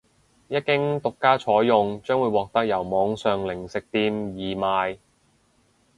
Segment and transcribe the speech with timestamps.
[0.47, 4.97] 一經獨家採用將會獲得由網上零食店易買